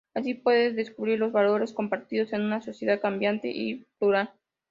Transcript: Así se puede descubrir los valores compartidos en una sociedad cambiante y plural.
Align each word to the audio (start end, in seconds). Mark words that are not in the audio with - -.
Así 0.15 0.33
se 0.33 0.39
puede 0.41 0.73
descubrir 0.73 1.19
los 1.19 1.31
valores 1.31 1.73
compartidos 1.73 2.33
en 2.33 2.41
una 2.41 2.59
sociedad 2.63 2.99
cambiante 2.99 3.49
y 3.53 3.85
plural. 3.99 4.31